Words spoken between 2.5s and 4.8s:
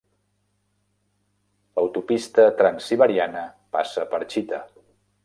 Transsiberiana passa per Chita.